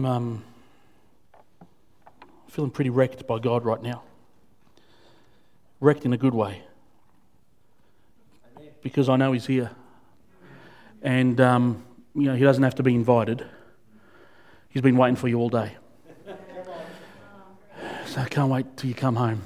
[0.00, 0.44] I'm um,
[2.48, 4.02] feeling pretty wrecked by God right now.
[5.78, 6.62] Wrecked in a good way.
[8.82, 9.70] Because I know He's here.
[11.02, 13.44] And, um, you know, He doesn't have to be invited.
[14.70, 15.76] He's been waiting for you all day.
[18.06, 19.42] So I can't wait till you come home.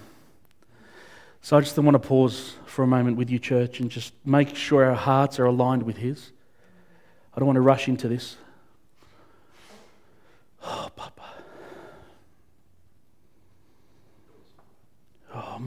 [1.43, 4.55] So I just want to pause for a moment with you, church, and just make
[4.55, 6.31] sure our hearts are aligned with His.
[7.34, 8.37] I don't want to rush into this.
[10.67, 11.23] Oh, Papa.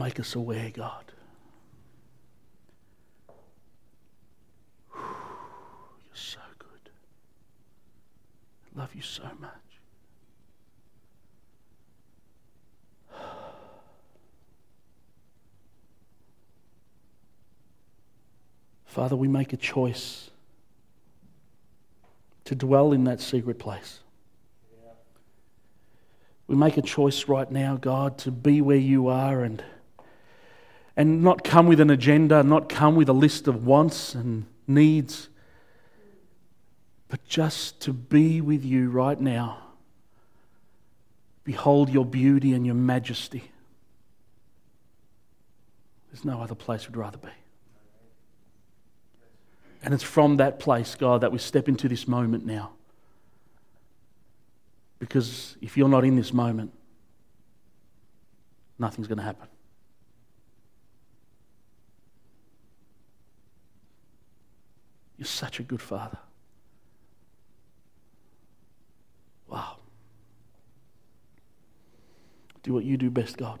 [0.08, 1.04] Make us away, God.
[4.94, 5.04] You're
[6.14, 6.90] so good.
[8.64, 9.52] I love you so much.
[18.86, 20.30] Father, we make a choice
[22.46, 24.00] to dwell in that secret place.
[26.46, 29.62] We make a choice right now, God, to be where you are and,
[30.98, 35.28] and not come with an agenda, not come with a list of wants and needs,
[37.06, 39.58] but just to be with you right now.
[41.44, 43.44] Behold your beauty and your majesty.
[46.10, 47.28] There's no other place we'd rather be.
[49.84, 52.72] And it's from that place, God, that we step into this moment now.
[54.98, 56.72] Because if you're not in this moment,
[58.80, 59.46] nothing's going to happen.
[65.18, 66.18] You're such a good father.
[69.48, 69.78] Wow.
[72.62, 73.58] Do what you do best, God.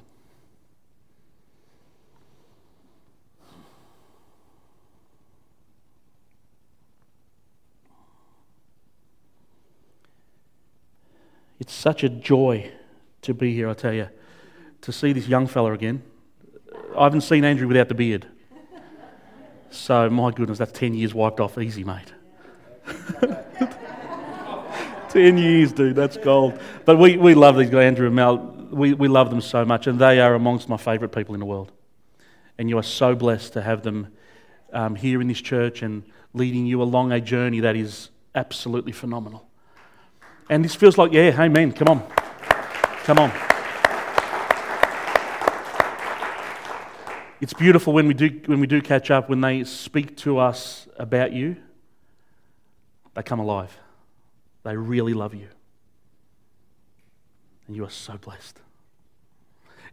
[11.58, 12.70] It's such a joy
[13.22, 14.08] to be here, I tell you,
[14.82, 16.02] to see this young fella again.
[16.96, 18.28] I haven't seen Andrew without the beard.
[19.70, 22.12] So, my goodness, that's 10 years wiped off easy, mate.
[25.10, 26.58] 10 years, dude, that's gold.
[26.84, 28.38] But we, we love these guys, Andrew and Mel.
[28.70, 31.46] We, we love them so much, and they are amongst my favourite people in the
[31.46, 31.72] world.
[32.58, 34.08] And you are so blessed to have them
[34.72, 36.04] um, here in this church and
[36.34, 39.48] leading you along a journey that is absolutely phenomenal.
[40.50, 41.72] And this feels like, yeah, amen.
[41.72, 42.02] Come on.
[43.04, 43.47] Come on.
[47.40, 50.88] It's beautiful when we do, when we do catch up, when they speak to us
[50.96, 51.56] about you,
[53.14, 53.76] they come alive.
[54.64, 55.48] They really love you.
[57.66, 58.60] And you are so blessed.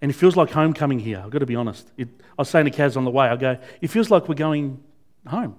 [0.01, 1.87] And it feels like homecoming here, I've got to be honest.
[1.97, 4.35] It, I was saying to Kaz on the way, I go, it feels like we're
[4.35, 4.83] going
[5.27, 5.55] home.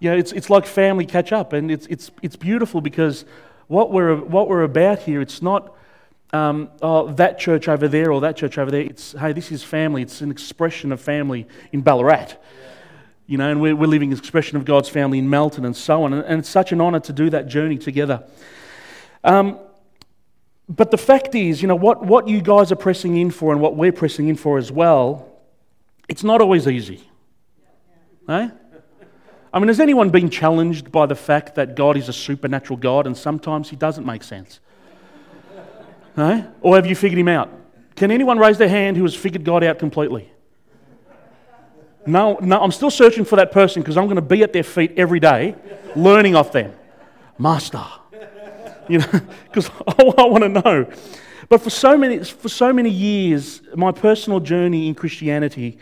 [0.00, 3.24] Know, it's, it's like family catch up, and it's, it's, it's beautiful because
[3.68, 5.74] what we're, what we're about here, it's not
[6.32, 8.80] um, oh, that church over there or that church over there.
[8.80, 10.02] It's, hey, this is family.
[10.02, 12.36] It's an expression of family in Ballarat.
[13.26, 16.04] You know, and we're, we're living an expression of God's family in Melton and so
[16.04, 16.12] on.
[16.12, 18.24] And, and it's such an honour to do that journey together.
[19.24, 19.58] Um,
[20.68, 23.60] but the fact is, you know, what, what you guys are pressing in for and
[23.60, 25.28] what we're pressing in for as well,
[26.08, 27.02] it's not always easy.
[28.28, 28.48] Eh?
[29.52, 33.06] I mean, has anyone been challenged by the fact that God is a supernatural God
[33.06, 34.60] and sometimes he doesn't make sense?
[36.16, 36.42] Eh?
[36.60, 37.50] Or have you figured him out?
[37.96, 40.30] Can anyone raise their hand who has figured God out completely?
[42.04, 44.64] No, no, I'm still searching for that person because I'm going to be at their
[44.64, 45.54] feet every day,
[45.94, 46.72] learning off them.
[47.38, 47.84] Master.
[48.88, 49.06] You know,
[49.44, 50.86] because I, I want to know.
[51.48, 55.78] But for so, many, for so many years, my personal journey in Christianity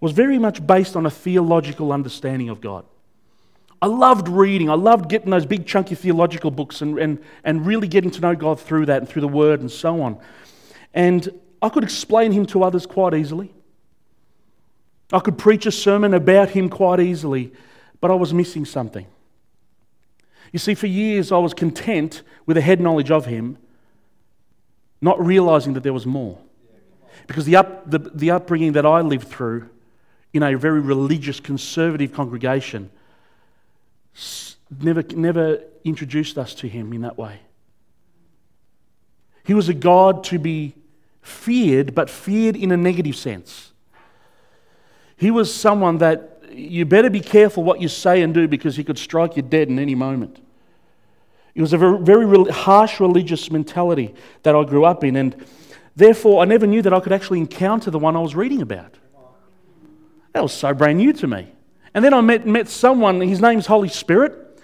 [0.00, 2.84] was very much based on a theological understanding of God.
[3.80, 4.68] I loved reading.
[4.70, 8.34] I loved getting those big, chunky theological books and, and, and really getting to know
[8.34, 10.18] God through that and through the Word and so on.
[10.94, 11.28] And
[11.62, 13.52] I could explain Him to others quite easily.
[15.12, 17.52] I could preach a sermon about Him quite easily,
[18.00, 19.06] but I was missing something.
[20.52, 23.58] You see, for years I was content with a head knowledge of Him,
[25.00, 26.38] not realizing that there was more.
[27.28, 29.68] Because the, up, the, the upbringing that I lived through
[30.32, 32.90] in a very religious, conservative congregation
[34.80, 37.40] never, never introduced us to him in that way.
[39.44, 40.74] He was a God to be
[41.22, 43.72] feared, but feared in a negative sense.
[45.16, 48.84] He was someone that you better be careful what you say and do because he
[48.84, 50.40] could strike you dead in any moment.
[51.54, 55.34] It was a very, very harsh religious mentality that I grew up in, and
[55.96, 58.94] therefore I never knew that I could actually encounter the one I was reading about.
[60.34, 61.48] That was so brand new to me.
[61.94, 64.60] And then I met, met someone, his name's Holy Spirit,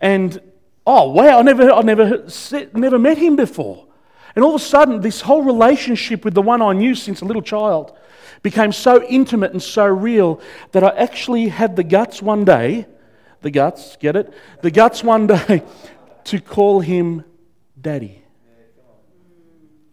[0.00, 0.40] and
[0.86, 2.26] oh, wow, I never, I never,
[2.74, 3.86] never met him before.
[4.34, 7.24] And all of a sudden, this whole relationship with the one I knew since a
[7.24, 7.96] little child
[8.42, 10.40] became so intimate and so real
[10.72, 12.86] that I actually had the guts one day,
[13.40, 14.32] the guts, get it?
[14.62, 15.62] The guts one day
[16.24, 17.24] to call him
[17.80, 18.22] Daddy.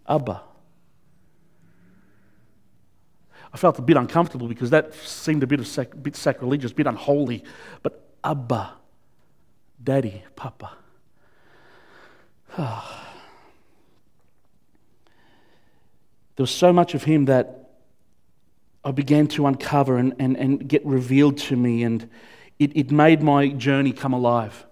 [0.08, 0.45] Abba.
[3.56, 6.76] I felt a bit uncomfortable because that seemed a bit, of sac- bit sacrilegious, a
[6.76, 7.42] bit unholy.
[7.84, 8.74] But Abba,
[9.82, 10.74] Daddy, Papa.
[12.58, 12.74] there
[16.38, 17.70] was so much of him that
[18.84, 22.10] I began to uncover and, and, and get revealed to me, and
[22.60, 24.66] it, it made my journey come alive.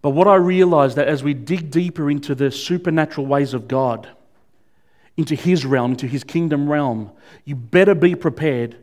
[0.00, 4.08] But what I realized that as we dig deeper into the supernatural ways of God,
[5.16, 7.10] into His realm, into His kingdom realm,
[7.44, 8.76] you better be prepared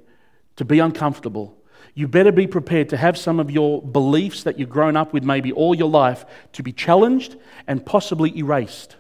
[0.56, 1.58] to be uncomfortable.
[1.96, 5.24] You better be prepared to have some of your beliefs that you've grown up with
[5.24, 7.36] maybe all your life to be challenged
[7.68, 8.96] and possibly erased.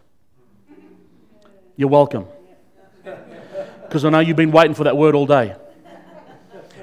[1.75, 2.27] You're welcome.
[3.83, 5.56] Because I know you've been waiting for that word all day.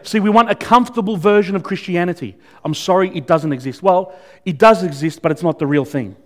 [0.03, 2.37] See, we want a comfortable version of Christianity.
[2.65, 3.83] I'm sorry, it doesn't exist.
[3.83, 4.15] Well,
[4.45, 6.17] it does exist, but it's not the real thing.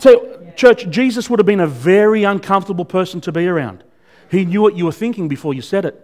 [0.00, 3.84] So, church, Jesus would have been a very uncomfortable person to be around.
[4.30, 6.00] He knew what you were thinking before you said it.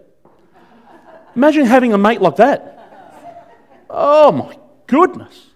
[1.35, 2.77] Imagine having a mate like that.
[3.89, 4.57] Oh my
[4.87, 5.47] goodness.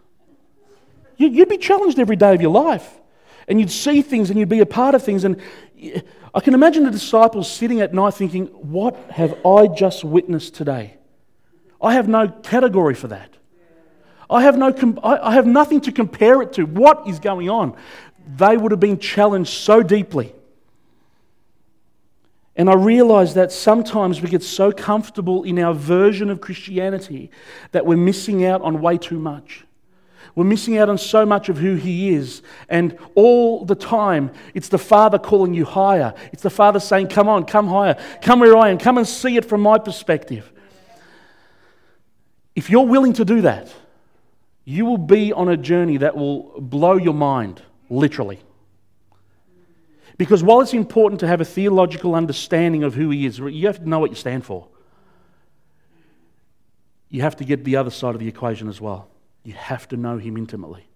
[1.17, 3.01] You'd be challenged every day of your life.
[3.47, 5.25] And you'd see things and you'd be a part of things.
[5.25, 5.41] And
[6.35, 10.97] I can imagine the disciples sitting at night thinking, What have I just witnessed today?
[11.81, 13.31] I have no category for that.
[14.31, 16.65] I have, no, I have nothing to compare it to.
[16.65, 17.77] What is going on?
[18.27, 20.35] They would have been challenged so deeply.
[22.57, 27.31] And I realize that sometimes we get so comfortable in our version of Christianity
[27.73, 29.65] that we're missing out on way too much.
[30.35, 32.43] We're missing out on so much of who He is.
[32.69, 36.15] And all the time, it's the Father calling you higher.
[36.33, 37.97] It's the Father saying, Come on, come higher.
[38.23, 38.79] Come where I am.
[38.79, 40.53] Come and see it from my perspective.
[42.55, 43.73] If you're willing to do that,
[44.65, 47.63] you will be on a journey that will blow your mind,
[47.95, 48.41] literally.
[50.17, 53.79] Because while it's important to have a theological understanding of who He is, you have
[53.79, 54.69] to know what you stand for.
[57.09, 59.09] You have to get the other side of the equation as well.
[59.43, 60.87] You have to know Him intimately,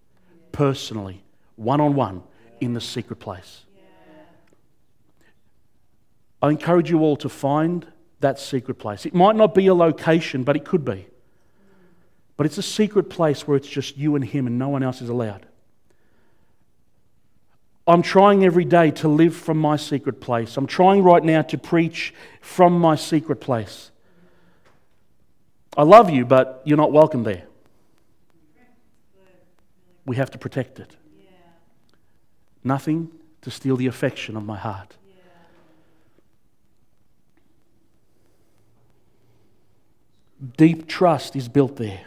[0.53, 1.23] personally,
[1.57, 2.23] one on one,
[2.61, 3.65] in the secret place.
[6.41, 7.87] I encourage you all to find
[8.21, 9.07] that secret place.
[9.07, 11.07] It might not be a location, but it could be.
[12.37, 15.03] But it's a secret place where it's just you and Him and no one else
[15.03, 15.47] is allowed.
[17.89, 20.57] I'm trying every day to live from my secret place.
[20.57, 23.91] I'm trying right now to preach from my secret place.
[25.77, 27.49] I love you, but you're not welcome there
[30.09, 30.97] we have to protect it.
[32.65, 33.11] Nothing
[33.43, 34.97] to steal the affection of my heart.
[40.57, 42.07] Deep trust is built there.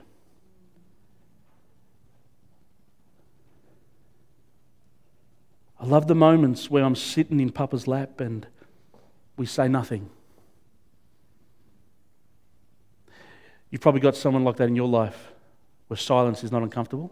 [5.81, 8.45] I love the moments where I'm sitting in Papa's lap and
[9.35, 10.11] we say nothing.
[13.71, 15.31] You've probably got someone like that in your life
[15.87, 17.11] where silence is not uncomfortable.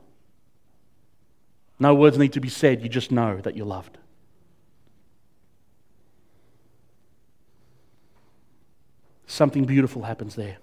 [1.80, 3.98] No words need to be said, you just know that you're loved.
[9.26, 10.58] Something beautiful happens there.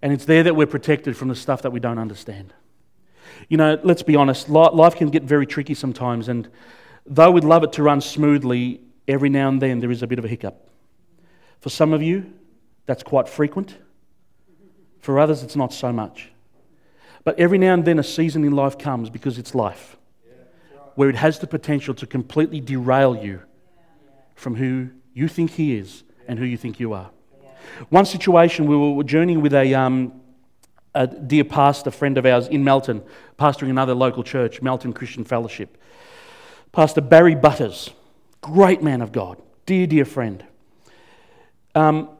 [0.00, 2.52] And it's there that we're protected from the stuff that we don't understand.
[3.48, 6.48] You know, let's be honest, life can get very tricky sometimes, and
[7.06, 10.18] though we'd love it to run smoothly, every now and then there is a bit
[10.18, 10.68] of a hiccup.
[11.60, 12.32] For some of you,
[12.86, 13.76] that's quite frequent.
[15.00, 16.30] For others, it's not so much.
[17.24, 19.96] But every now and then a season in life comes because it's life,
[20.94, 23.40] where it has the potential to completely derail you
[24.34, 27.10] from who you think He is and who you think you are.
[27.90, 30.17] One situation, we were journeying with a, um,
[30.98, 33.02] a dear pastor, friend of ours in Melton,
[33.38, 35.78] pastoring another local church, Melton Christian Fellowship.
[36.72, 37.90] Pastor Barry Butters,
[38.40, 40.44] great man of God, dear, dear friend.
[41.76, 42.10] Um,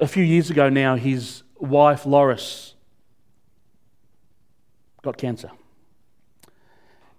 [0.00, 2.74] a few years ago now, his wife, Loris,
[5.02, 5.50] got cancer.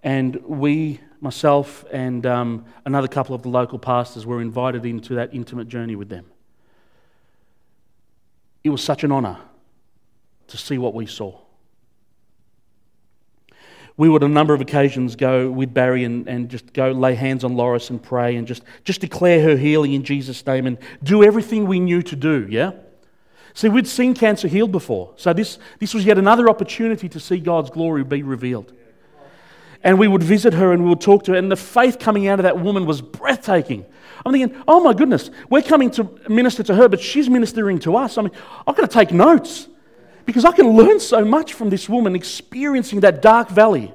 [0.01, 5.35] And we, myself, and um, another couple of the local pastors were invited into that
[5.35, 6.25] intimate journey with them.
[8.63, 9.37] It was such an honour
[10.47, 11.39] to see what we saw.
[13.97, 17.15] We would, on a number of occasions, go with Barry and, and just go lay
[17.15, 20.77] hands on Loris and pray and just, just declare her healing in Jesus' name and
[21.01, 22.71] do everything we knew to do, yeah?
[23.53, 25.13] See, we'd seen cancer healed before.
[25.15, 28.73] So this, this was yet another opportunity to see God's glory be revealed.
[29.81, 31.37] And we would visit her and we would talk to her.
[31.37, 33.85] And the faith coming out of that woman was breathtaking.
[34.25, 37.95] I'm thinking, oh my goodness, we're coming to minister to her, but she's ministering to
[37.95, 38.17] us.
[38.17, 38.31] I mean,
[38.67, 39.69] I've got to take notes
[40.25, 43.93] because I can learn so much from this woman experiencing that dark valley.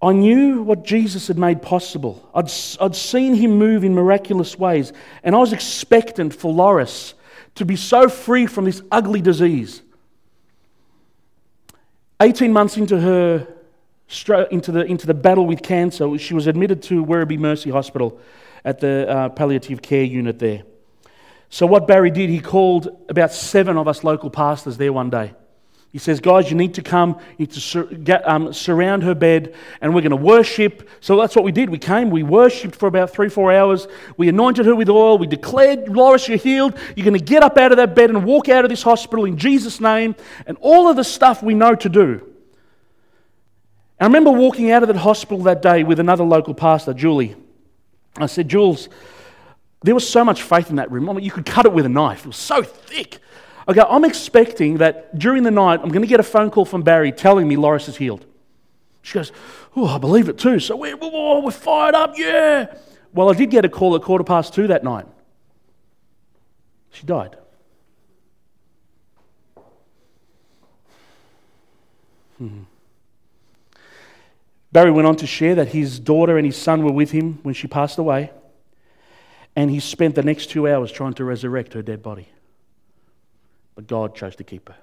[0.00, 2.28] I knew what Jesus had made possible.
[2.34, 7.14] I'd, I'd seen him move in miraculous ways, and I was expectant for Loris
[7.56, 9.82] to be so free from this ugly disease.
[12.20, 13.48] 18 months into her
[14.52, 18.20] into the, into the battle with cancer, she was admitted to Werribee Mercy Hospital
[18.64, 20.62] at the uh, palliative care unit there.
[21.48, 25.34] So, what Barry did, he called about seven of us local pastors there one day.
[25.92, 29.14] He says, Guys, you need to come, you need to sur- get, um, surround her
[29.14, 30.88] bed, and we're going to worship.
[31.00, 31.70] So that's what we did.
[31.70, 33.88] We came, we worshipped for about three, four hours.
[34.18, 35.16] We anointed her with oil.
[35.16, 36.76] We declared, Loris, you're healed.
[36.96, 39.24] You're going to get up out of that bed and walk out of this hospital
[39.24, 42.34] in Jesus' name, and all of the stuff we know to do.
[43.98, 47.34] I remember walking out of that hospital that day with another local pastor, Julie.
[48.18, 48.90] I said, Jules,
[49.82, 51.08] there was so much faith in that room.
[51.08, 52.20] I mean, you could cut it with a knife.
[52.20, 53.18] It was so thick.
[53.72, 56.82] Go, I'm expecting that during the night, I'm going to get a phone call from
[56.82, 58.24] Barry telling me Loris is healed.
[59.02, 59.32] She goes,
[59.74, 60.58] Oh, I believe it too.
[60.60, 62.74] So we're, we're fired up, yeah.
[63.12, 65.06] Well, I did get a call at quarter past two that night.
[66.90, 67.36] She died.
[72.38, 72.62] Hmm.
[74.72, 77.54] Barry went on to share that his daughter and his son were with him when
[77.54, 78.30] she passed away,
[79.56, 82.28] and he spent the next two hours trying to resurrect her dead body.
[83.74, 84.76] But God chose to keep her.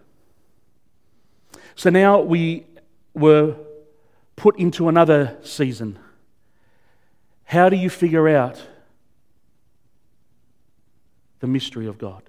[1.76, 2.66] So now we
[3.14, 3.56] were
[4.36, 6.00] put into another season.
[7.46, 8.62] How do you figure out
[11.40, 12.24] the mystery of God?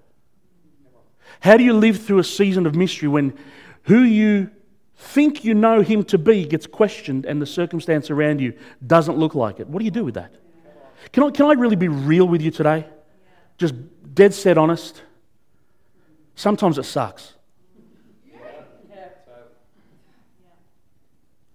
[1.41, 3.37] How do you live through a season of mystery when
[3.85, 4.51] who you
[4.97, 8.55] think you know him to be gets questioned and the circumstance around you
[8.87, 9.67] doesn't look like it?
[9.67, 10.35] What do you do with that?
[11.13, 12.87] Can I, can I really be real with you today?
[13.59, 13.75] Just
[14.15, 15.03] dead set honest.
[16.35, 17.35] Sometimes it sucks.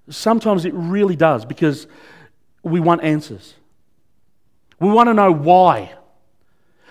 [0.10, 1.88] Sometimes it really does because
[2.64, 3.54] we want answers.
[4.80, 5.94] We want to know why.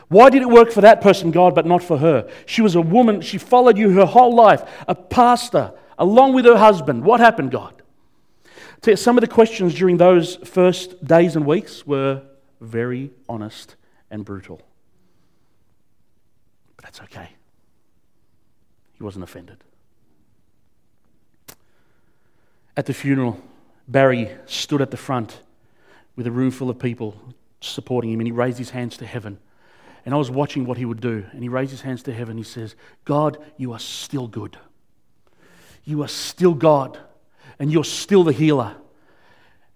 [0.09, 2.31] Why did it work for that person, God, but not for her?
[2.47, 6.57] She was a woman, she followed you her whole life, a pastor, along with her
[6.57, 7.05] husband.
[7.05, 7.83] What happened, God?
[8.95, 12.23] Some of the questions during those first days and weeks were
[12.61, 13.77] very honest
[14.11, 14.61] and brutal.
[16.77, 17.31] But that's okay.
[18.95, 19.59] He wasn't offended.
[22.77, 23.41] At the funeral,
[23.89, 25.41] Barry stood at the front
[26.15, 27.17] with a room full of people
[27.61, 29.39] supporting him, and he raised his hands to heaven.
[30.05, 32.37] And I was watching what he would do, and he raised his hands to heaven.
[32.37, 34.57] He says, God, you are still good.
[35.85, 36.99] You are still God,
[37.59, 38.77] and you're still the healer.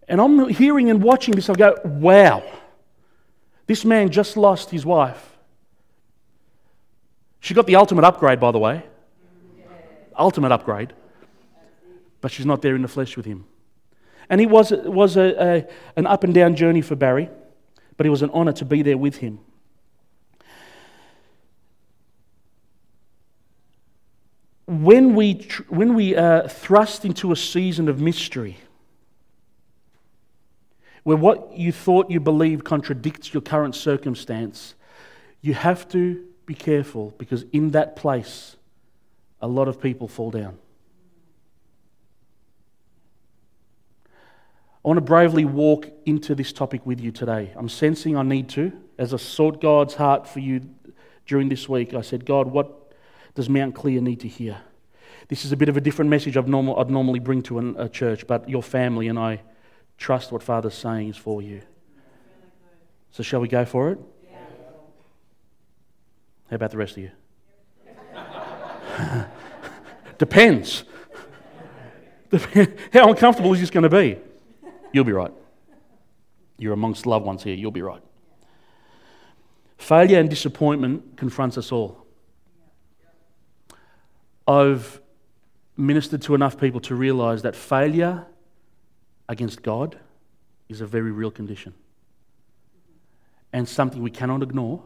[0.08, 2.42] And I'm hearing and watching this, I go, wow,
[3.72, 5.38] this man just lost his wife.
[7.40, 8.82] She got the ultimate upgrade, by the way
[10.18, 10.92] ultimate upgrade,
[12.20, 13.46] but she's not there in the flesh with him.
[14.28, 17.30] And it was, it was a, a, an up and down journey for Barry,
[17.96, 19.40] but it was an honor to be there with him.
[24.66, 28.58] When we, tr- when we uh, thrust into a season of mystery,
[31.02, 34.74] where what you thought you believed contradicts your current circumstance,
[35.40, 38.56] you have to be careful because in that place,
[39.40, 40.56] a lot of people fall down.
[44.84, 47.52] I want to bravely walk into this topic with you today.
[47.54, 48.72] I'm sensing I need to.
[48.98, 50.68] As I sought God's heart for you
[51.26, 52.92] during this week, I said, God, what
[53.34, 54.58] does Mount Clear need to hear?
[55.28, 57.76] This is a bit of a different message I'd, normal, I'd normally bring to an,
[57.78, 59.40] a church, but your family and I
[60.02, 61.62] trust what Father's saying is for you.
[63.12, 63.98] So, shall we go for it?
[66.50, 67.10] How about the rest of you?
[70.18, 70.84] Depends.
[72.92, 74.18] How uncomfortable is this going to be?
[74.92, 75.32] You'll be right.
[76.58, 77.54] You're amongst loved ones here.
[77.54, 78.02] You'll be right.
[79.78, 82.06] Failure and disappointment confronts us all.
[84.46, 85.00] I've
[85.76, 88.26] ministered to enough people to realize that failure
[89.28, 89.98] against God
[90.68, 91.74] is a very real condition
[93.52, 94.82] and something we cannot ignore,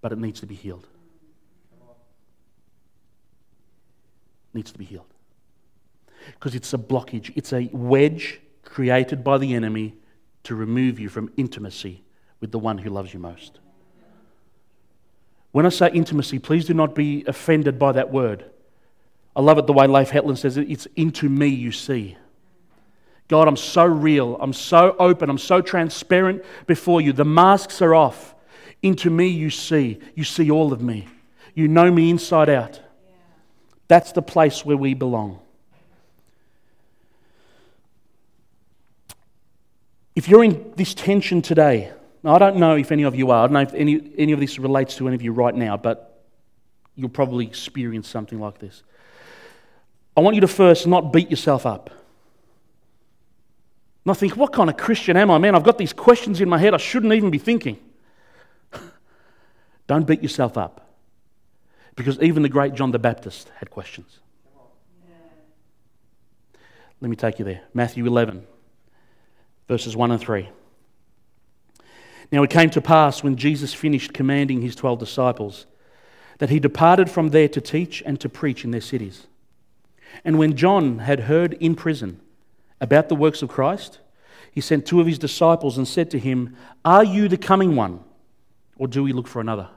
[0.00, 0.86] but it needs to be healed.
[4.54, 5.06] needs to be healed.
[6.26, 9.94] Because it's a blockage, it's a wedge created by the enemy
[10.44, 12.02] to remove you from intimacy
[12.40, 13.60] with the one who loves you most.
[15.52, 18.44] When I say intimacy, please do not be offended by that word.
[19.34, 22.16] I love it the way Leif Hetland says it it's into me you see.
[23.28, 24.36] God, I'm so real.
[24.40, 25.30] I'm so open.
[25.30, 27.12] I'm so transparent before you.
[27.12, 28.34] The masks are off.
[28.82, 30.00] Into me you see.
[30.14, 31.08] You see all of me.
[31.54, 32.80] You know me inside out.
[33.88, 35.38] That's the place where we belong.
[40.14, 41.92] If you're in this tension today,
[42.24, 44.40] I don't know if any of you are, I don't know if any, any of
[44.40, 46.22] this relates to any of you right now, but
[46.94, 48.82] you'll probably experience something like this.
[50.16, 51.90] I want you to first not beat yourself up.
[54.04, 55.38] Not think, what kind of Christian am I?
[55.38, 57.78] Man, I've got these questions in my head I shouldn't even be thinking.
[59.86, 60.88] Don't beat yourself up.
[61.94, 64.18] Because even the great John the Baptist had questions.
[67.00, 67.62] Let me take you there.
[67.74, 68.46] Matthew 11,
[69.68, 70.48] verses 1 and 3.
[72.32, 75.66] Now it came to pass when Jesus finished commanding his twelve disciples
[76.38, 79.26] that he departed from there to teach and to preach in their cities.
[80.24, 82.21] And when John had heard in prison
[82.82, 84.00] about the works of Christ,
[84.50, 88.00] he sent two of his disciples and said to him, Are you the coming one,
[88.76, 89.70] or do we look for another?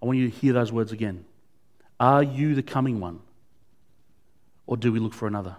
[0.00, 1.24] I want you to hear those words again.
[1.98, 3.20] Are you the coming one,
[4.66, 5.56] or do we look for another?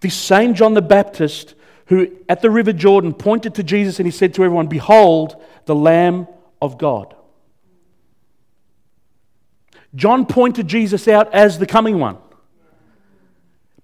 [0.00, 1.54] This same John the Baptist,
[1.86, 5.74] who at the river Jordan pointed to Jesus and he said to everyone, Behold, the
[5.74, 6.26] Lamb
[6.62, 7.14] of God.
[9.94, 12.18] John pointed Jesus out as the coming one.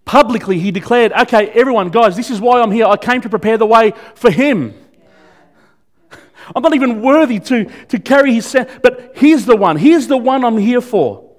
[0.04, 2.86] Publicly, he declared, Okay, everyone, guys, this is why I'm here.
[2.86, 4.74] I came to prepare the way for him.
[6.56, 9.76] I'm not even worthy to, to carry his sin, but he's the one.
[9.76, 11.30] He's the one I'm here for.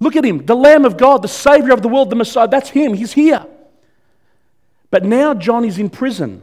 [0.00, 2.48] Look at him, the Lamb of God, the Savior of the world, the Messiah.
[2.48, 2.94] That's him.
[2.94, 3.46] He's here.
[4.90, 6.42] But now John is in prison.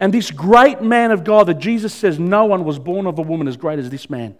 [0.00, 3.22] And this great man of God that Jesus says no one was born of a
[3.22, 4.38] woman as great as this man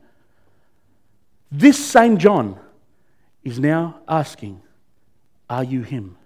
[1.53, 2.59] this same John
[3.45, 4.62] is now asking,
[5.53, 6.17] Are you him?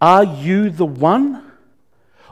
[0.00, 1.42] Are you the one?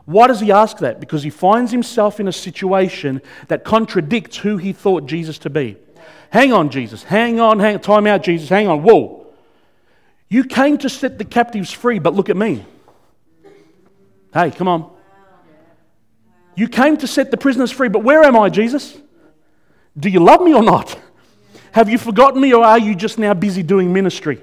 [0.07, 0.99] Why does he ask that?
[0.99, 5.77] Because he finds himself in a situation that contradicts who he thought Jesus to be.
[6.31, 7.03] Hang on, Jesus.
[7.03, 7.81] Hang on, hang.
[7.81, 8.49] Time out, Jesus.
[8.49, 8.83] Hang on.
[8.83, 9.27] Whoa.
[10.31, 12.65] You came to set the captives free, but look at me.
[14.33, 14.91] Hey, come on.
[16.55, 18.97] You came to set the prisoners free, but where am I, Jesus?
[19.99, 20.99] Do you love me or not?
[21.73, 24.41] Have you forgotten me or are you just now busy doing ministry?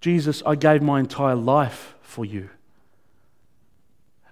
[0.00, 2.50] Jesus, I gave my entire life for you.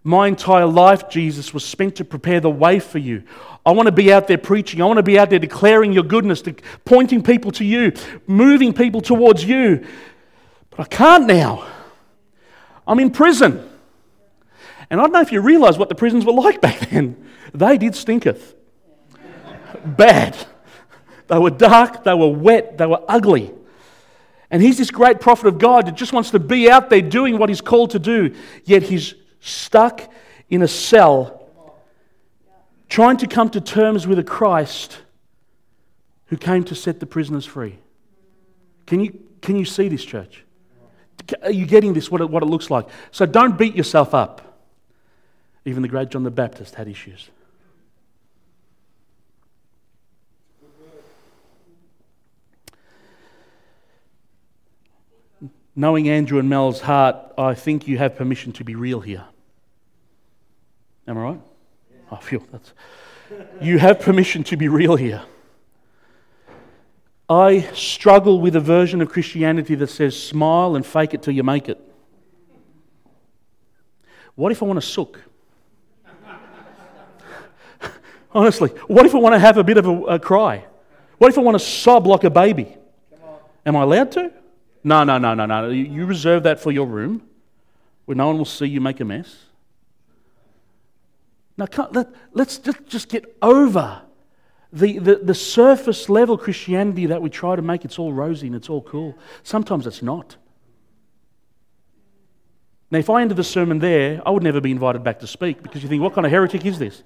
[0.05, 3.25] My entire life, Jesus, was spent to prepare the way for you.
[3.65, 4.81] I want to be out there preaching.
[4.81, 6.45] I want to be out there declaring your goodness,
[6.85, 7.93] pointing people to you,
[8.29, 9.85] moving people towards you.
[10.71, 11.67] But I can't now.
[12.87, 13.69] I'm in prison.
[14.89, 17.29] And I don't know if you realize what the prisons were like back then.
[17.53, 18.55] They did stinketh.
[19.85, 20.37] Bad.
[21.27, 23.53] They were dark, they were wet, they were ugly.
[24.51, 27.39] And he's this great prophet of God that just wants to be out there doing
[27.39, 30.13] what he's called to do, yet he's stuck
[30.49, 31.49] in a cell
[32.89, 34.99] trying to come to terms with a Christ
[36.27, 37.79] who came to set the prisoners free.
[38.87, 40.45] Can you, can you see this, church?
[41.43, 42.89] Are you getting this, what it, what it looks like?
[43.11, 44.61] So don't beat yourself up.
[45.65, 47.29] Even the great John the Baptist had issues.
[55.75, 59.25] Knowing Andrew and Mel's heart, I think you have permission to be real here.
[61.07, 61.41] Am I right?
[62.11, 62.73] I feel oh, that's.
[63.61, 65.23] You have permission to be real here.
[67.29, 71.43] I struggle with a version of Christianity that says smile and fake it till you
[71.43, 71.81] make it.
[74.37, 75.21] What if I want to sook?
[78.33, 80.65] Honestly, what if I want to have a bit of a, a cry?
[81.19, 82.77] What if I want to sob like a baby?
[83.65, 84.33] Am I allowed to?
[84.87, 85.69] No, no, no, no, no.
[85.69, 87.21] You reserve that for your room
[88.05, 89.37] where no one will see you make a mess.
[91.57, 94.03] Now, let, us just, just get over
[94.73, 98.55] the, the, the surface level Christianity that we try to make it's all rosy and
[98.55, 99.19] it's all cool.
[99.43, 100.37] Sometimes it's not.
[102.93, 105.65] Now, if I ended the sermon there, I would never be invited back to speak
[105.65, 107.03] because you think, what kind of heretic is this?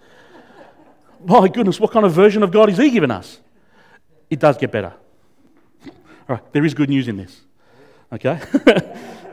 [1.24, 3.40] my goodness, what kind of version of God is He giving us?
[4.28, 4.92] It does get better.
[6.28, 7.40] All right, there is good news in this.
[8.12, 8.40] Okay?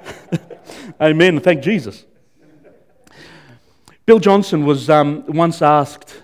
[1.01, 1.39] Amen.
[1.39, 2.05] Thank Jesus.
[4.05, 6.23] Bill Johnson was um, once asked,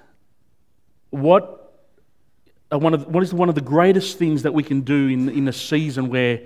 [1.10, 1.64] What
[2.74, 5.30] uh, one of, what is one of the greatest things that we can do in,
[5.30, 6.42] in a season where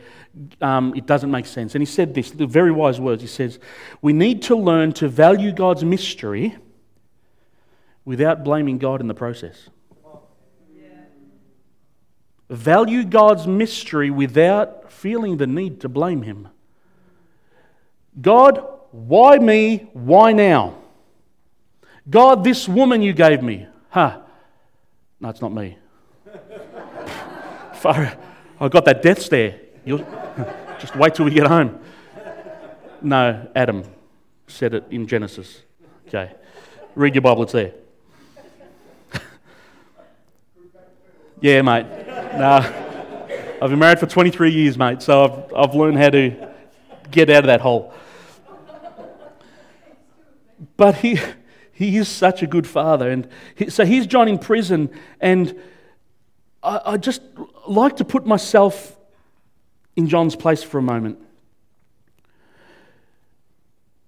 [0.61, 1.75] um, it doesn't make sense?
[1.75, 3.21] And he said this, the very wise words.
[3.21, 3.59] He says,
[4.01, 6.55] We need to learn to value God's mystery
[8.03, 9.69] without blaming God in the process.
[12.49, 16.47] Value God's mystery without feeling the need to blame Him.
[18.19, 19.89] God, why me?
[19.93, 20.75] Why now?
[22.09, 23.67] God, this woman you gave me.
[23.89, 24.21] Huh.
[25.19, 25.77] No, it's not me.
[27.83, 29.59] I got that death stare.
[29.85, 29.99] You'll,
[30.79, 31.79] just wait till we get home.
[33.01, 33.83] No, Adam
[34.47, 35.61] said it in Genesis.
[36.07, 36.31] Okay.
[36.95, 37.73] Read your Bible, it's there.
[41.41, 42.06] yeah, mate.
[42.37, 42.57] Nah.
[43.59, 46.51] I've been married for 23 years, mate, so I've, I've learned how to
[47.09, 47.91] get out of that hole.
[50.75, 51.19] But he,
[51.73, 53.09] he is such a good father.
[53.09, 55.59] And he, so he's John in prison, and
[56.61, 57.23] I, I just
[57.67, 58.95] like to put myself
[59.95, 61.17] in John's place for a moment.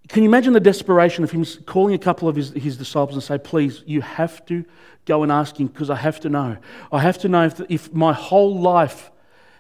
[0.10, 3.24] Can you imagine the desperation of him calling a couple of his, his disciples and
[3.24, 4.66] say, Please, you have to
[5.06, 6.58] go and ask him because I have to know.
[6.92, 9.12] I have to know if, if my whole life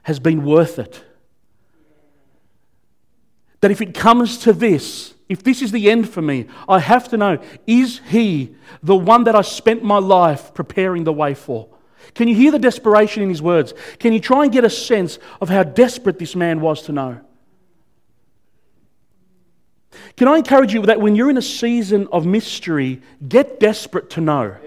[0.04, 1.04] has been worth it.
[3.62, 7.08] That if it comes to this, if this is the end for me, I have
[7.10, 11.70] to know is he the one that I spent my life preparing the way for?
[12.16, 13.76] Can you hear the desperation in his words?
[14.00, 17.22] Can you try and get a sense of how desperate this man was to know?
[20.20, 24.20] Can I encourage you that when you're in a season of mystery, get desperate to
[24.20, 24.58] know?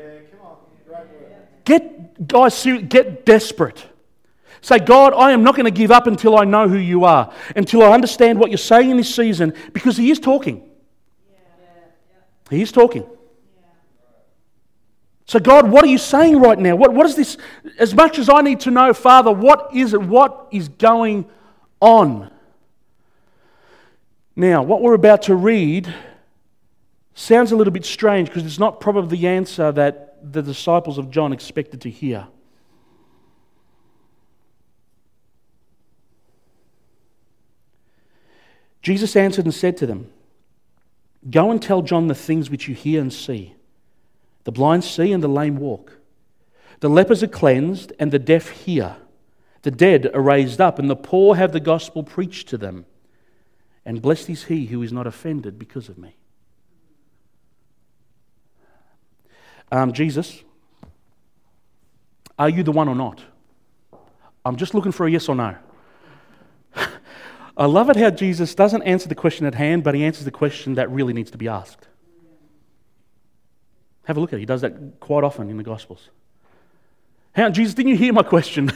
[1.67, 3.85] Get, guys, get desperate.
[4.63, 7.31] Say, God, I am not going to give up until I know who you are,
[7.55, 10.67] until I understand what you're saying in this season, because He is talking.
[12.49, 13.05] He is talking.
[15.27, 16.77] So, God, what are you saying right now?
[16.77, 17.37] What, what is this?
[17.79, 20.01] As much as I need to know, Father, what is it?
[20.01, 21.27] What is going
[21.79, 22.32] on?
[24.35, 25.93] Now, what we're about to read
[27.15, 31.11] sounds a little bit strange because it's not probably the answer that the disciples of
[31.11, 32.29] John expected to hear.
[38.81, 40.11] Jesus answered and said to them,
[41.31, 43.55] Go and tell John the things which you hear and see.
[44.45, 45.99] The blind see and the lame walk.
[46.81, 48.97] The lepers are cleansed and the deaf hear.
[49.61, 52.87] The dead are raised up and the poor have the gospel preached to them
[53.85, 56.17] and blessed is he who is not offended because of me.
[59.71, 60.43] Um, Jesus,
[62.39, 63.23] are you the one or not?
[64.45, 65.57] I'm just looking for a yes or no.
[67.57, 70.31] I love it how Jesus doesn't answer the question at hand, but he answers the
[70.31, 71.89] question that really needs to be asked.
[74.05, 74.41] Have a look at it.
[74.41, 76.09] He does that quite often in the Gospels.
[77.35, 78.71] How, Jesus, didn't you hear my question?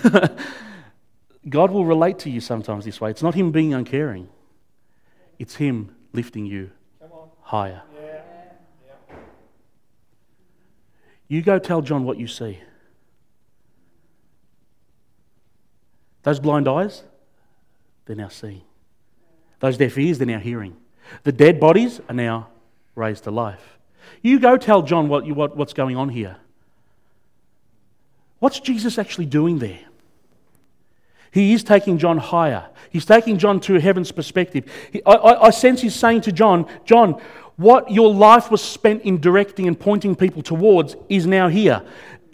[1.48, 3.10] God will relate to you sometimes this way.
[3.10, 4.28] It's not Him being uncaring,
[5.38, 6.70] it's Him lifting you
[7.40, 7.82] higher.
[7.94, 8.20] Yeah.
[8.86, 9.16] Yeah.
[11.28, 12.58] You go tell John what you see.
[16.22, 17.04] Those blind eyes,
[18.04, 18.62] they're now seeing.
[19.60, 20.76] Those deaf ears, they're now hearing.
[21.22, 22.48] The dead bodies are now
[22.96, 23.78] raised to life.
[24.22, 26.36] You go tell John what what, what's going on here.
[28.40, 29.80] What's Jesus actually doing there?
[31.36, 32.64] He is taking John higher.
[32.88, 34.64] He's taking John to heaven's perspective.
[34.90, 37.20] He, I, I, I sense he's saying to John, John,
[37.56, 41.82] what your life was spent in directing and pointing people towards is now here.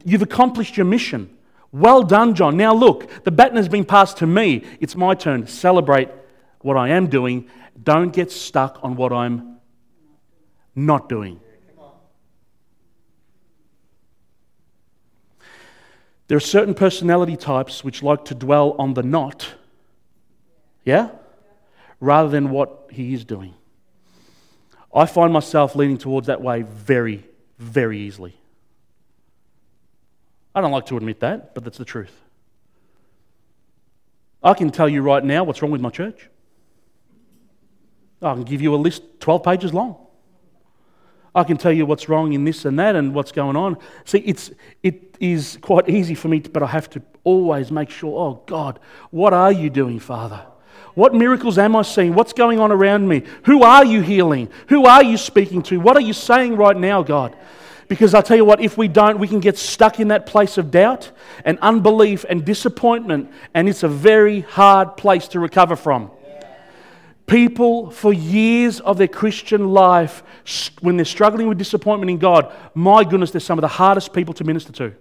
[0.04, 1.36] You've accomplished your mission.
[1.72, 2.56] Well done, John.
[2.56, 4.62] Now look, the baton has been passed to me.
[4.78, 5.48] It's my turn.
[5.48, 6.08] Celebrate
[6.60, 7.48] what I am doing.
[7.82, 9.56] Don't get stuck on what I'm
[10.76, 11.40] not doing.
[16.32, 19.52] There are certain personality types which like to dwell on the not,
[20.82, 21.10] yeah,
[22.00, 23.52] rather than what he is doing.
[24.94, 27.22] I find myself leaning towards that way very,
[27.58, 28.34] very easily.
[30.54, 32.18] I don't like to admit that, but that's the truth.
[34.42, 36.30] I can tell you right now what's wrong with my church.
[38.22, 40.01] I can give you a list 12 pages long.
[41.34, 43.78] I can tell you what's wrong in this and that and what's going on.
[44.04, 44.50] See, it's,
[44.82, 48.42] it is quite easy for me, to, but I have to always make sure, oh
[48.46, 48.78] God,
[49.10, 50.44] what are you doing, Father?
[50.94, 52.14] What miracles am I seeing?
[52.14, 53.22] What's going on around me?
[53.44, 54.50] Who are you healing?
[54.68, 55.80] Who are you speaking to?
[55.80, 57.34] What are you saying right now, God?
[57.88, 60.58] Because I'll tell you what, if we don't, we can get stuck in that place
[60.58, 61.10] of doubt
[61.44, 66.10] and unbelief and disappointment, and it's a very hard place to recover from.
[67.26, 70.22] People, for years of their Christian life,
[70.80, 74.34] when they're struggling with disappointment in God, my goodness, they're some of the hardest people
[74.34, 74.94] to minister to.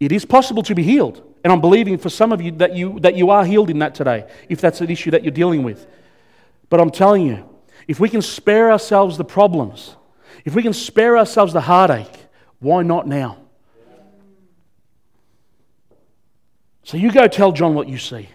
[0.00, 1.22] It is possible to be healed.
[1.42, 3.94] And I'm believing for some of you that you, that you are healed in that
[3.94, 5.86] today, if that's an issue that you're dealing with.
[6.70, 7.48] But I'm telling you,
[7.86, 9.94] if we can spare ourselves the problems,
[10.44, 12.26] if we can spare ourselves the heartache,
[12.60, 13.38] why not now?
[16.82, 18.28] So you go tell John what you see.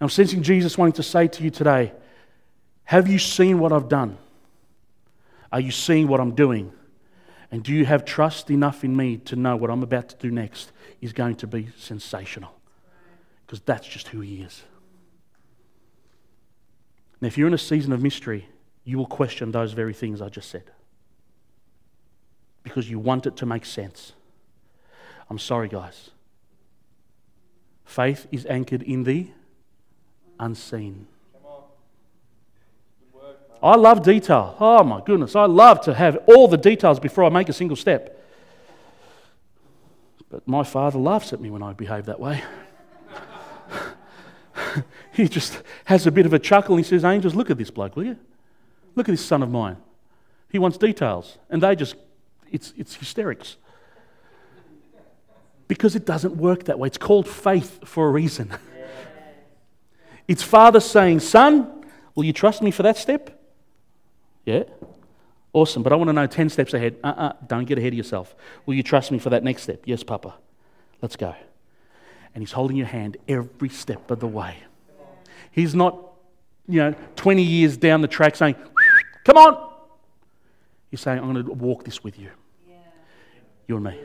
[0.00, 1.92] I'm sensing Jesus wanting to say to you today
[2.84, 4.18] Have you seen what I've done?
[5.50, 6.72] Are you seeing what I'm doing?
[7.50, 10.30] And do you have trust enough in me to know what I'm about to do
[10.30, 12.54] next is going to be sensational?
[13.46, 14.62] Because that's just who He is.
[17.20, 18.48] Now, if you're in a season of mystery,
[18.84, 20.64] you will question those very things I just said
[22.62, 24.12] because you want it to make sense.
[25.30, 26.10] I'm sorry, guys.
[27.84, 29.30] Faith is anchored in the
[30.38, 31.06] unseen.
[33.62, 34.56] I love detail.
[34.60, 37.76] Oh my goodness, I love to have all the details before I make a single
[37.76, 38.14] step.
[40.30, 42.42] But my father laughs at me when I behave that way.
[45.12, 47.70] he just has a bit of a chuckle and he says, Angels, look at this
[47.70, 48.16] bloke, will you?
[48.94, 49.78] Look at this son of mine.
[50.50, 51.38] He wants details.
[51.50, 51.96] And they just,
[52.50, 53.56] it's, it's hysterics.
[55.66, 56.86] Because it doesn't work that way.
[56.86, 58.52] It's called faith for a reason.
[60.28, 63.42] It's father saying, Son, will you trust me for that step?
[64.44, 64.64] Yeah?
[65.54, 66.96] Awesome, but I want to know 10 steps ahead.
[67.02, 68.36] Uh uh-uh, uh, do not get ahead of yourself.
[68.66, 69.82] Will you trust me for that next step?
[69.86, 70.34] Yes, Papa.
[71.00, 71.34] Let's go.
[72.34, 74.58] And he's holding your hand every step of the way.
[75.50, 75.98] He's not,
[76.68, 78.56] you know, 20 years down the track saying,
[79.24, 79.70] Come on.
[80.90, 82.30] He's saying, I'm going to walk this with you.
[82.68, 82.74] Yeah.
[83.66, 83.98] You and me.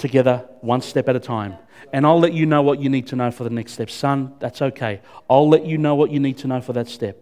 [0.00, 1.56] Together, one step at a time.
[1.92, 3.90] And I'll let you know what you need to know for the next step.
[3.90, 5.02] Son, that's okay.
[5.28, 7.18] I'll let you know what you need to know for that step.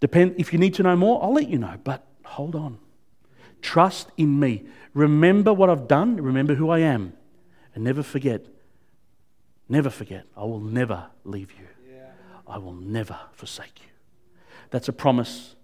[0.00, 1.76] Depend, if you need to know more, I'll let you know.
[1.82, 2.78] But hold on.
[3.62, 4.66] Trust in me.
[4.92, 6.20] Remember what I've done.
[6.20, 7.14] Remember who I am.
[7.74, 8.44] And never forget.
[9.66, 10.26] Never forget.
[10.36, 11.66] I will never leave you.
[12.46, 13.90] I will never forsake you.
[14.70, 15.56] That's a promise.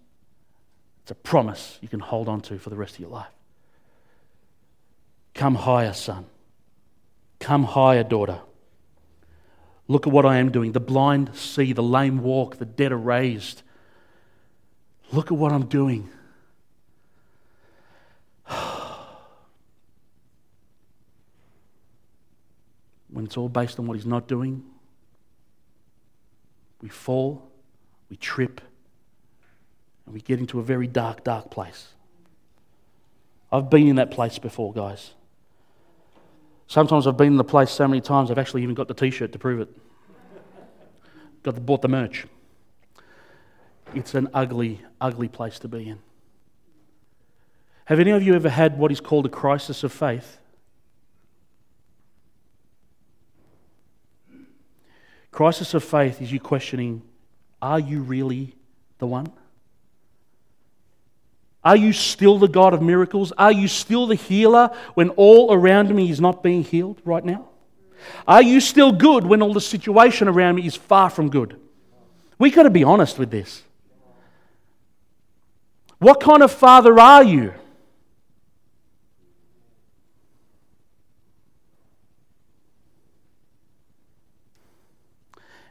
[1.03, 3.27] It's a promise you can hold on to for the rest of your life.
[5.35, 6.25] Come higher, son.
[7.39, 8.39] Come higher, daughter.
[9.87, 10.71] Look at what I am doing.
[10.71, 13.61] The blind see, the lame walk, the dead are raised.
[15.11, 16.09] Look at what I'm doing.
[23.09, 24.63] when it's all based on what he's not doing,
[26.81, 27.51] we fall,
[28.09, 28.61] we trip,
[30.05, 31.89] and we get into a very dark, dark place.
[33.51, 35.11] I've been in that place before, guys.
[36.67, 39.11] Sometimes I've been in the place so many times I've actually even got the t
[39.11, 39.69] shirt to prove it.
[41.43, 42.25] Got the, bought the merch
[43.95, 45.99] it's an ugly, ugly place to be in.
[47.85, 50.37] Have any of you ever had what is called a crisis of faith?
[55.31, 57.01] Crisis of faith is you questioning,
[57.61, 58.55] are you really
[58.99, 59.31] the one?
[61.65, 63.33] Are you still the God of miracles?
[63.39, 67.49] Are you still the healer when all around me is not being healed right now?
[68.27, 71.59] Are you still good when all the situation around me is far from good?
[72.37, 73.63] We've got to be honest with this.
[75.97, 77.51] What kind of father are you?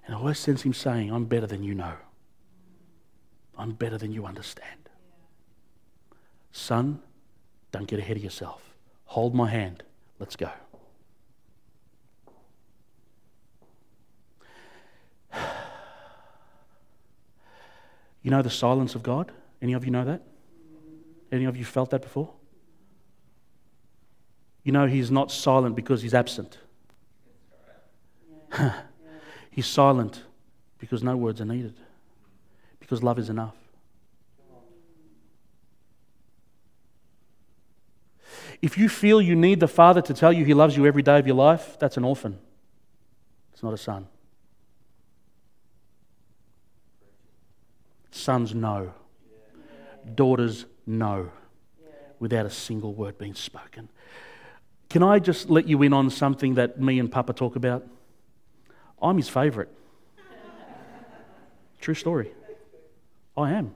[0.06, 1.94] And I always sense him saying, I'm better than you know.
[3.56, 4.83] I'm better than you understand.
[6.56, 7.00] Son,
[7.72, 8.62] don't get ahead of yourself.
[9.06, 9.82] Hold my hand.
[10.20, 10.48] Let's go.
[18.22, 19.32] You know the silence of God?
[19.60, 20.22] Any of you know that?
[21.32, 22.32] Any of you felt that before?
[24.62, 26.58] You know, he's not silent because he's absent.
[29.50, 30.22] he's silent
[30.78, 31.74] because no words are needed,
[32.78, 33.56] because love is enough.
[38.64, 41.18] If you feel you need the Father to tell you he loves you every day
[41.18, 42.38] of your life, that's an orphan.
[43.52, 44.06] It's not a son.
[48.10, 48.94] Sons know
[50.14, 51.30] daughters know
[52.18, 53.90] without a single word being spoken.
[54.88, 57.86] Can I just let you in on something that me and Papa talk about?
[59.02, 59.68] I'm his favourite.
[61.82, 62.32] True story.
[63.36, 63.74] I am.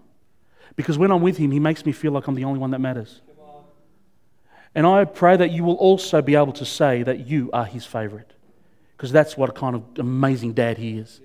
[0.76, 2.78] Because when I'm with him, he makes me feel like I'm the only one that
[2.78, 3.20] matters.
[4.74, 7.84] And I pray that you will also be able to say that you are his
[7.84, 8.30] favourite.
[8.96, 11.20] Because that's what a kind of amazing dad he is.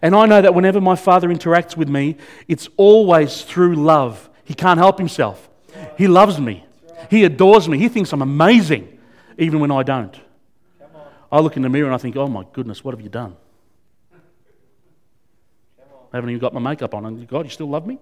[0.00, 2.16] And I know that whenever my father interacts with me,
[2.48, 4.30] it's always through love.
[4.44, 5.48] He can't help himself.
[5.98, 6.64] He loves me.
[7.10, 7.78] He adores me.
[7.78, 8.98] He thinks I'm amazing.
[9.36, 10.18] even when I don't.
[11.30, 13.36] I look in the mirror and I think, oh my goodness, what have you done?
[16.12, 17.98] I haven't even got my makeup on, God, you still love me?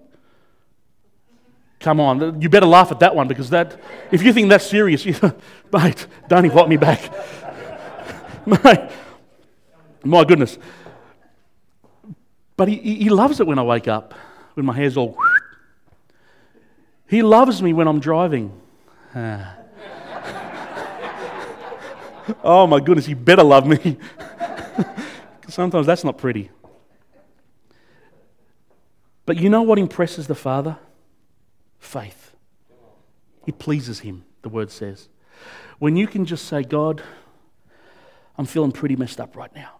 [1.83, 3.77] Come on, you better laugh at that one because that,
[4.09, 5.13] if you think that's serious, you,
[5.73, 7.11] mate, don't invite me back.
[8.45, 8.89] mate,
[10.01, 10.57] my goodness.
[12.55, 14.13] But he, he loves it when I wake up,
[14.53, 15.17] when my hair's all.
[17.05, 18.57] He loves me when I'm driving.
[19.13, 19.57] Ah.
[22.45, 23.97] oh my goodness, he better love me.
[25.49, 26.49] Sometimes that's not pretty.
[29.25, 30.77] But you know what impresses the Father?
[31.83, 32.33] Faith.
[33.45, 35.09] It pleases Him, the word says.
[35.79, 37.03] When you can just say, God,
[38.37, 39.73] I'm feeling pretty messed up right now.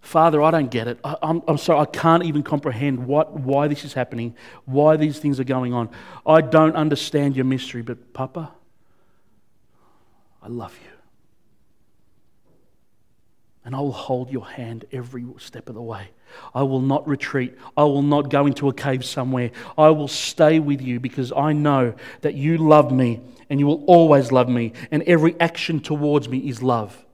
[0.00, 0.98] Father, I don't get it.
[1.04, 5.18] I, am I'm sorry, I can't even comprehend what, why this is happening, why these
[5.18, 5.90] things are going on.
[6.26, 8.52] I don't understand your mystery, but Papa,
[10.42, 10.91] I love you.
[13.64, 16.08] And I will hold your hand every step of the way.
[16.54, 17.56] I will not retreat.
[17.76, 19.52] I will not go into a cave somewhere.
[19.78, 23.20] I will stay with you because I know that you love me
[23.52, 27.04] and you will always love me, and every action towards me is love.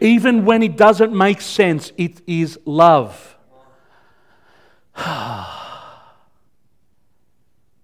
[0.00, 3.36] Even when it doesn't make sense, it is love.
[4.96, 5.50] oh,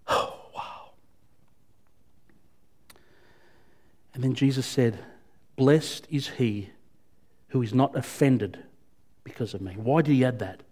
[0.07, 0.91] wow.
[4.15, 5.01] And then Jesus said,
[5.57, 6.71] Blessed is he
[7.51, 8.59] who is not offended
[9.25, 9.75] because of me.
[9.77, 10.63] Why did he add that?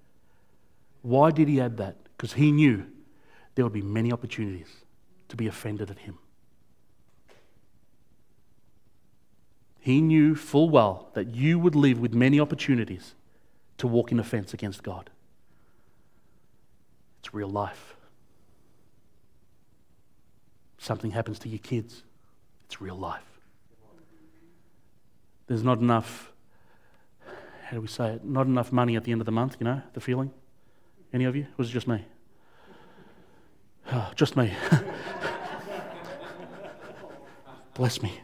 [1.02, 1.96] Why did he add that?
[2.16, 2.86] Because he knew
[3.54, 4.68] there would be many opportunities
[5.28, 6.18] to be offended at him.
[9.80, 13.14] He knew full well that you would live with many opportunities
[13.78, 15.10] to walk in offense against God.
[17.20, 17.96] It's real life.
[20.78, 22.02] Something happens to your kids,
[22.66, 23.22] it's real life.
[25.46, 26.32] There's not enough,
[27.68, 28.24] how do we say it?
[28.24, 30.30] Not enough money at the end of the month, you know, the feeling?
[31.12, 31.42] Any of you?
[31.42, 32.02] Or was it just me?
[33.92, 34.54] Oh, just me.
[37.74, 38.18] Bless me.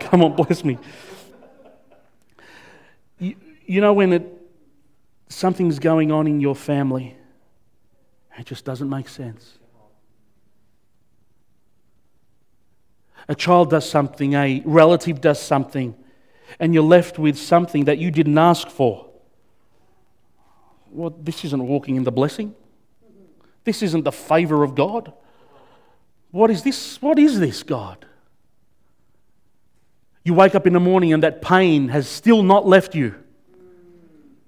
[0.00, 0.76] Come on, bless me.
[3.18, 4.26] You, you know, when it,
[5.28, 7.16] something's going on in your family,
[8.36, 9.58] it just doesn't make sense.
[13.28, 15.94] A child does something, a relative does something,
[16.58, 19.06] and you're left with something that you didn't ask for.
[20.90, 22.54] Well, this isn't walking in the blessing.
[23.64, 25.12] This isn't the favor of God.
[26.30, 27.00] What is this?
[27.00, 28.06] What is this, God?
[30.24, 33.14] You wake up in the morning and that pain has still not left you.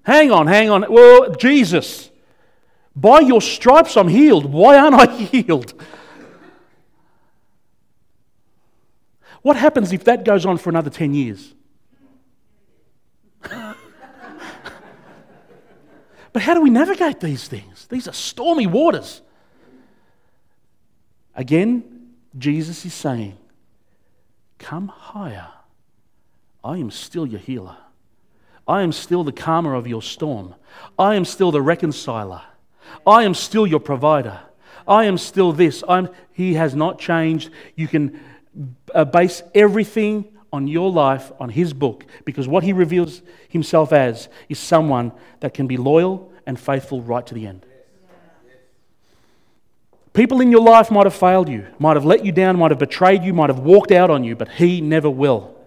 [0.03, 0.85] Hang on, hang on.
[0.89, 2.11] Well, Jesus,
[2.95, 4.45] by your stripes I'm healed.
[4.45, 5.73] Why aren't I healed?
[9.41, 11.53] What happens if that goes on for another 10 years?
[16.41, 17.85] How do we navigate these things?
[17.87, 19.21] These are stormy waters.
[21.35, 21.83] Again,
[22.37, 23.37] Jesus is saying,
[24.57, 25.47] Come higher.
[26.63, 27.77] I am still your healer.
[28.67, 30.55] I am still the calmer of your storm.
[30.97, 32.41] I am still the reconciler.
[33.05, 34.39] I am still your provider.
[34.87, 35.83] I am still this.
[35.87, 37.49] I'm, he has not changed.
[37.75, 38.19] You can
[38.93, 44.29] uh, base everything on your life on his book because what he reveals himself as
[44.47, 47.65] is someone that can be loyal and faithful right to the end.
[50.13, 52.77] People in your life might have failed you, might have let you down, might have
[52.77, 55.59] betrayed you, might have walked out on you, but he never will.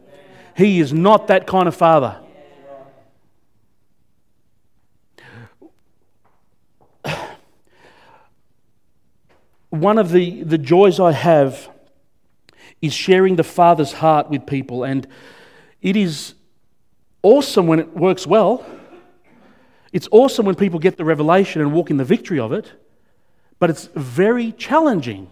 [0.56, 2.20] He is not that kind of father.
[9.70, 11.68] One of the, the joys I have
[12.82, 15.06] is sharing the Father's heart with people, and
[15.82, 16.34] it is
[17.22, 18.64] awesome when it works well.
[19.92, 22.72] It's awesome when people get the revelation and walk in the victory of it,
[23.58, 25.30] but it's very challenging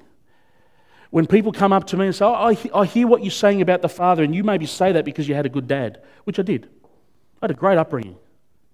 [1.11, 2.33] when people come up to me and say, oh,
[2.75, 5.35] I hear what you're saying about the father, and you maybe say that because you
[5.35, 6.69] had a good dad, which I did.
[7.41, 8.17] I had a great upbringing,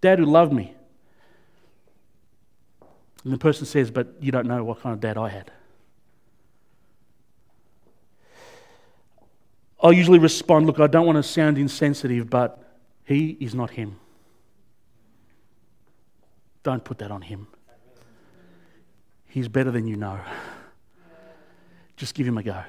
[0.00, 0.74] dad who loved me.
[3.24, 5.50] And the person says, But you don't know what kind of dad I had.
[9.82, 12.62] I usually respond, Look, I don't want to sound insensitive, but
[13.04, 13.98] he is not him.
[16.62, 17.46] Don't put that on him.
[19.26, 20.20] He's better than you know.
[21.96, 22.62] Just give him a go.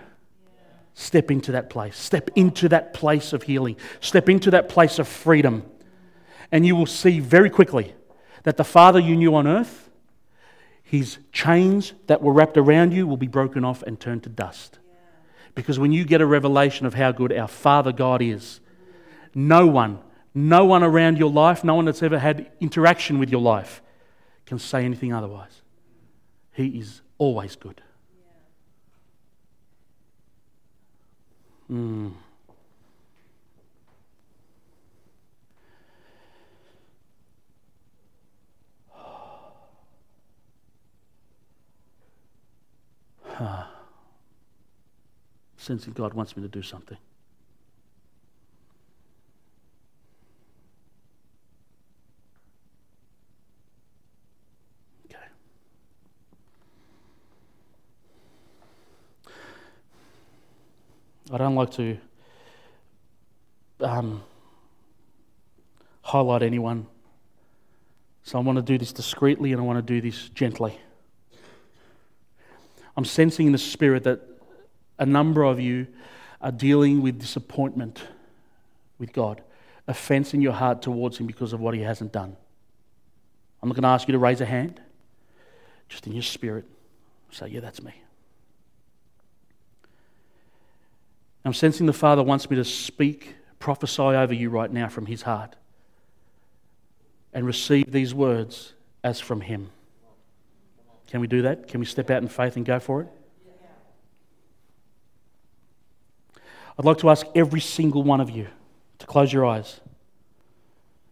[0.94, 1.98] Step into that place.
[1.98, 3.76] Step into that place of healing.
[4.00, 5.64] Step into that place of freedom.
[6.52, 7.96] And you will see very quickly
[8.44, 9.90] that the Father you knew on earth,
[10.84, 14.80] his chains that were wrapped around you will be broken off and turned to dust.
[15.56, 18.60] Because when you get a revelation of how good our Father God is,
[19.34, 20.00] no one,
[20.34, 23.82] no one around your life, no one that's ever had interaction with your life
[24.46, 25.62] can say anything otherwise.
[26.54, 27.82] He is always good.
[31.72, 32.12] Mm.
[45.62, 46.98] Sensing God wants me to do something.
[55.06, 55.22] Okay.
[61.32, 61.96] I don't like to
[63.82, 64.24] um,
[66.02, 66.88] highlight anyone.
[68.24, 70.80] So I want to do this discreetly and I want to do this gently.
[72.98, 74.31] I'm sensing in the spirit that
[75.02, 75.88] a number of you
[76.40, 78.04] are dealing with disappointment
[79.00, 79.42] with God,
[79.88, 82.38] offense in your heart towards Him because of what He hasn't done.
[83.62, 84.80] I'm not going to ask you to raise a hand,
[85.90, 86.66] just in your spirit,
[87.32, 87.94] say, Yeah, that's me.
[91.44, 95.24] I'm sensing the Father wants me to speak, prophesy over you right now from His
[95.24, 95.56] heart,
[97.34, 98.74] and receive these words
[99.04, 99.72] as from Him.
[101.08, 101.68] Can we do that?
[101.68, 103.08] Can we step out in faith and go for it?
[106.82, 108.48] I'd like to ask every single one of you
[108.98, 109.82] to close your eyes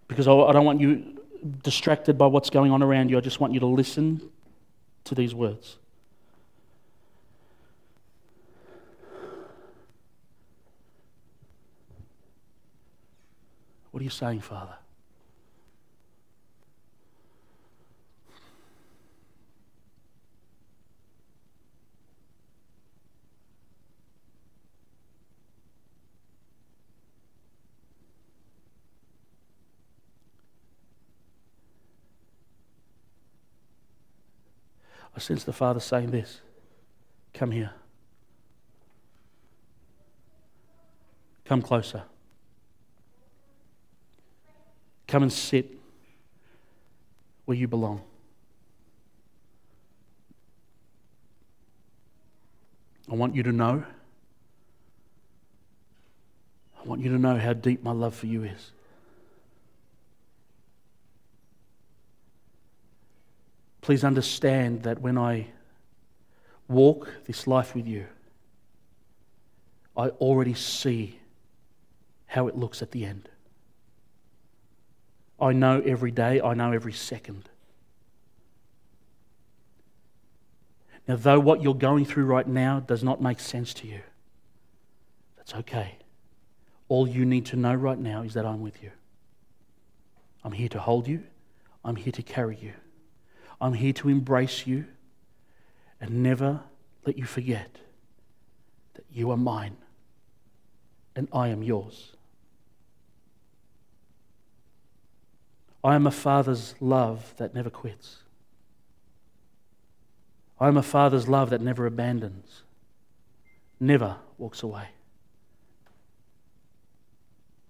[0.08, 1.22] because I don't want you
[1.62, 3.20] distracted by what's going on around you.
[3.20, 4.32] I just want you to listen
[5.04, 5.78] to these words.
[13.92, 14.74] What are you saying, Father?
[35.16, 36.42] I sense the Father saying this
[37.34, 37.72] Come here.
[41.46, 42.04] Come closer.
[45.08, 45.78] Come and sit
[47.46, 48.04] where you belong.
[53.12, 53.84] I want you to know.
[56.80, 58.72] I want you to know how deep my love for you is.
[63.90, 65.48] Please understand that when I
[66.68, 68.06] walk this life with you,
[69.98, 71.20] I already see
[72.28, 73.30] how it looks at the end.
[75.42, 77.50] I know every day, I know every second.
[81.08, 84.02] Now, though what you're going through right now does not make sense to you,
[85.36, 85.96] that's okay.
[86.90, 88.92] All you need to know right now is that I'm with you.
[90.44, 91.24] I'm here to hold you,
[91.84, 92.74] I'm here to carry you.
[93.62, 94.86] I'm here to embrace you
[96.00, 96.62] and never
[97.06, 97.78] let you forget
[98.94, 99.78] that you are mine
[101.16, 102.14] and I am yours.
[105.84, 108.18] I am a father's love that never quits.
[110.60, 112.64] I am a father's love that never abandons,
[113.80, 114.90] never walks away.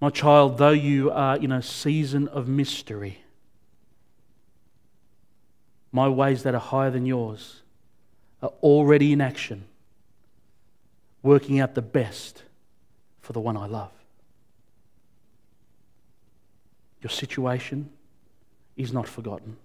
[0.01, 3.23] My child, though you are in a season of mystery,
[5.91, 7.61] my ways that are higher than yours
[8.41, 9.65] are already in action,
[11.23, 12.43] working out the best
[13.21, 13.91] for the one I love.
[17.01, 17.89] Your situation
[18.75, 19.57] is not forgotten.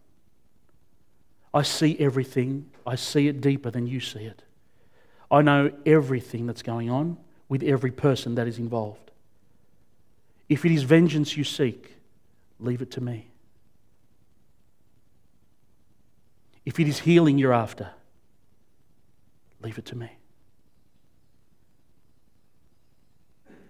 [1.52, 4.42] I see everything, I see it deeper than you see it.
[5.30, 7.16] I know everything that's going on
[7.48, 9.10] with every person that is involved.
[10.48, 11.96] If it is vengeance you seek,
[12.58, 13.28] leave it to me.
[16.64, 17.90] If it is healing you're after,
[19.62, 20.10] leave it to me.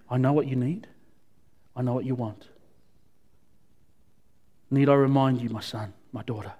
[0.09, 0.86] I know what you need.
[1.74, 2.49] I know what you want.
[4.70, 6.53] Need I remind you, my son, my daughter?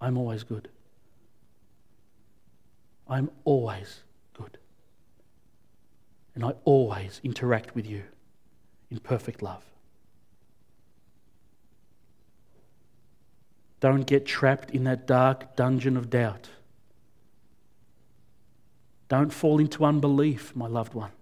[0.00, 0.68] I'm always good.
[3.08, 4.02] I'm always
[4.34, 4.58] good.
[6.34, 8.04] And I always interact with you
[8.90, 9.64] in perfect love.
[13.80, 16.50] Don't get trapped in that dark dungeon of doubt.
[19.08, 21.12] Don't fall into unbelief, my loved one.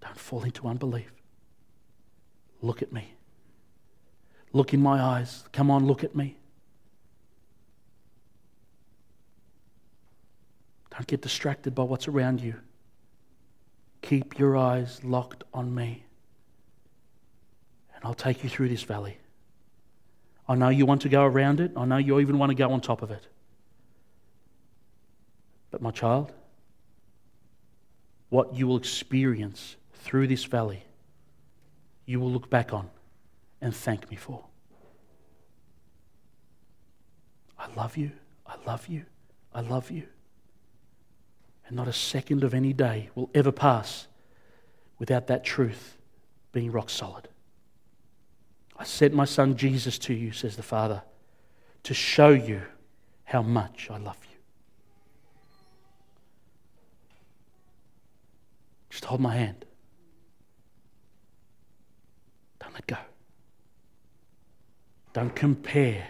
[0.00, 1.12] Don't fall into unbelief.
[2.60, 3.14] Look at me.
[4.52, 5.44] Look in my eyes.
[5.52, 6.36] Come on, look at me.
[10.90, 12.54] Don't get distracted by what's around you.
[14.02, 16.04] Keep your eyes locked on me.
[18.02, 19.16] And I'll take you through this valley.
[20.48, 21.70] I know you want to go around it.
[21.76, 23.28] I know you even want to go on top of it.
[25.70, 26.32] But, my child,
[28.28, 30.82] what you will experience through this valley,
[32.04, 32.90] you will look back on
[33.60, 34.44] and thank me for.
[37.56, 38.10] I love you.
[38.44, 39.04] I love you.
[39.54, 40.08] I love you.
[41.68, 44.08] And not a second of any day will ever pass
[44.98, 45.96] without that truth
[46.50, 47.28] being rock solid.
[48.82, 51.04] I sent my son Jesus to you, says the Father,
[51.84, 52.62] to show you
[53.22, 54.36] how much I love you.
[58.90, 59.64] Just hold my hand.
[62.58, 62.96] Don't let go.
[65.12, 66.08] Don't compare.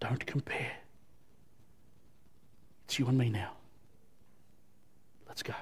[0.00, 0.72] Don't compare.
[2.84, 3.52] It's you and me now.
[5.26, 5.54] Let's go.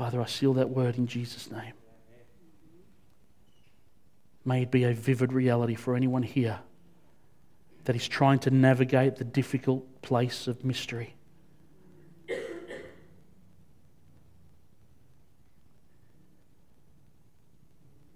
[0.00, 1.74] Father, I seal that word in Jesus' name.
[4.46, 6.60] May it be a vivid reality for anyone here
[7.84, 11.16] that is trying to navigate the difficult place of mystery.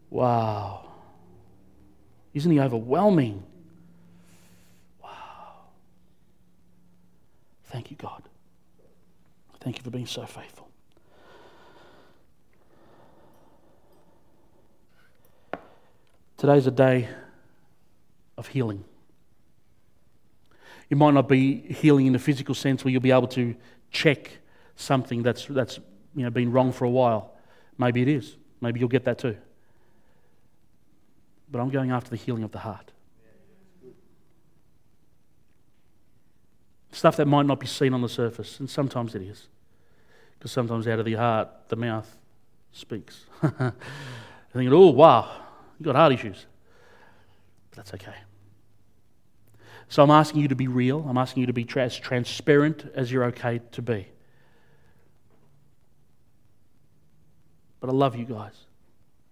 [0.08, 0.88] Wow.
[2.32, 3.44] Isn't he overwhelming?
[5.02, 5.10] Wow.
[7.64, 8.22] Thank you, God.
[9.60, 10.63] Thank you for being so faithful.
[16.36, 17.08] Today's a day
[18.36, 18.84] of healing.
[20.90, 23.54] It might not be healing in the physical sense where you'll be able to
[23.90, 24.30] check
[24.76, 25.78] something that's, that's
[26.14, 27.34] you know, been wrong for a while.
[27.78, 28.36] Maybe it is.
[28.60, 29.36] Maybe you'll get that too.
[31.50, 32.90] But I'm going after the healing of the heart.
[36.92, 39.48] Stuff that might not be seen on the surface, and sometimes it is.
[40.38, 42.16] Because sometimes out of the heart, the mouth
[42.72, 43.24] speaks.
[43.40, 45.43] thinking, oh, wow,
[45.84, 46.46] you've got heart issues.
[47.70, 48.14] But that's okay.
[49.88, 51.06] So I'm asking you to be real.
[51.06, 54.08] I'm asking you to be as transparent as you're okay to be.
[57.80, 58.54] But I love you guys,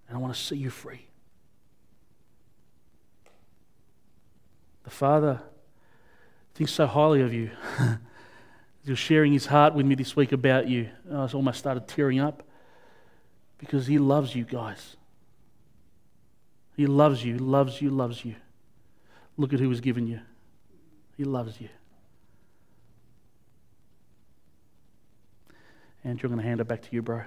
[0.09, 1.07] and I want to see you free.
[4.85, 5.41] The Father
[6.55, 7.51] thinks so highly of you.
[8.85, 10.89] He was sharing his heart with me this week about you.
[11.09, 12.43] I almost started tearing up
[13.59, 14.97] because he loves you guys.
[16.77, 18.35] He loves you, loves you, loves you.
[19.37, 20.21] Look at who has given you.
[21.17, 21.69] He loves you.
[26.05, 27.23] Andrew, I'm going to hand it back to you, bro.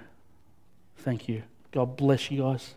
[0.98, 1.44] Thank you.
[1.72, 2.76] God bless you guys.